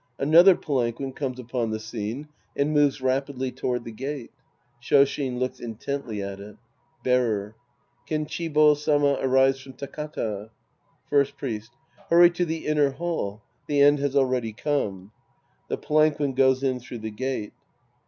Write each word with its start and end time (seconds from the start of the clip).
(Another 0.17 0.55
palanquin 0.55 1.13
comes 1.13 1.37
upon 1.37 1.69
the 1.69 1.79
scene 1.79 2.27
and 2.57 2.73
moves 2.73 3.01
rapidly 3.01 3.51
toward 3.51 3.83
the 3.83 3.91
gate. 3.91 4.31
ShSshin 4.81 5.37
looks 5.37 5.59
intently 5.59 6.23
at 6.23 6.39
it.) 6.39 6.57
Bearer. 7.03 7.55
Kenchibo 8.09 8.75
Sama 8.75 9.19
arrives 9.21 9.61
from 9.61 9.73
Takata. 9.73 10.49
First 11.07 11.37
Priest. 11.37 11.73
Hurry 12.09 12.31
to 12.31 12.45
the 12.45 12.65
inner 12.65 12.89
hall. 12.89 13.43
The 13.67 13.81
end 13.83 13.99
has 13.99 14.15
already 14.15 14.53
come. 14.53 15.11
{The 15.67 15.77
palanquin 15.77 16.33
goes 16.33 16.63
in 16.63 16.79
through 16.79 16.97
the 16.97 17.11
gate.) 17.11 17.53